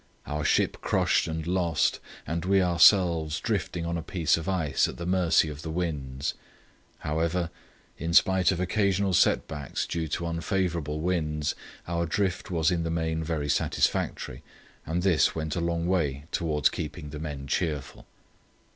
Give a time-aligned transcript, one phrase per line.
[0.25, 4.97] Our ship crushed and lost, and we ourselves drifting on a piece of ice at
[4.97, 6.33] the mercy of the winds.
[7.01, 7.51] However,
[7.99, 11.53] in spite of occasional setbacks due to unfavourable winds,
[11.87, 14.41] our drift was in the main very satisfactory,
[14.87, 18.07] and this went a long way towards keeping the men cheerful.